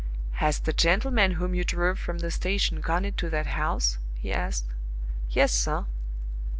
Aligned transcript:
"Has 0.41 0.57
the 0.59 0.73
gentleman 0.73 1.33
whom 1.33 1.53
you 1.53 1.63
drove 1.63 1.99
from 1.99 2.17
the 2.17 2.31
station 2.31 2.81
gone 2.81 3.05
into 3.05 3.29
that 3.29 3.45
house?" 3.45 3.99
he 4.15 4.33
asked. 4.33 4.73
"Yes, 5.29 5.51
sir." 5.51 5.85